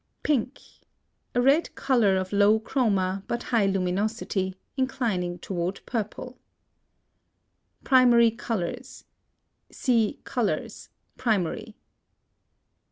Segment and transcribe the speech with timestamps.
[0.23, 0.59] PINK.
[1.35, 6.39] A red color of low chroma, but high luminosity, inclining toward purple.
[7.83, 9.03] PRIMARY COLORS.
[9.71, 11.75] See Colors, primary.